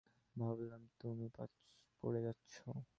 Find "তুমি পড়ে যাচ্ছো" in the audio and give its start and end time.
0.99-2.67